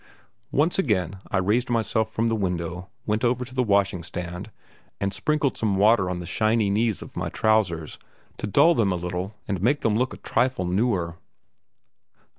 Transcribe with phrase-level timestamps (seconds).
[0.51, 4.49] Once again I raised myself from the window, went over to the washing stand,
[4.99, 7.99] and sprinkled some water on the shiny knees of my trousers
[8.37, 11.17] to dull them a little and make them look a trifle newer.